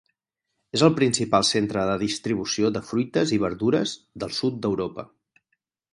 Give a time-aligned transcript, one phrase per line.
[0.77, 5.07] És el principal centre de distribució de fruites i verdures del sud d'Europa.